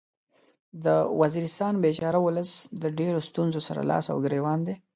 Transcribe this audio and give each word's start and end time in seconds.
د 0.85 0.87
وزیرستان 1.21 1.73
بیچاره 1.83 2.19
ولس 2.23 2.51
د 2.83 2.83
ډیرو 2.97 3.19
ستونځو 3.29 3.59
سره 3.67 3.81
لاس 3.91 4.05
او 4.11 4.17
ګریوان 4.25 4.59
دی 4.67 4.75